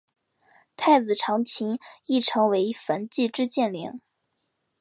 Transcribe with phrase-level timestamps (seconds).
[0.75, 4.01] 太子长琴亦成为焚寂之剑灵。